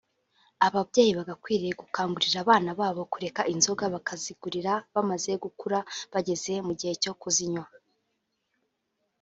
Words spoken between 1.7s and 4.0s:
gukangurira abana babo kureka inzoga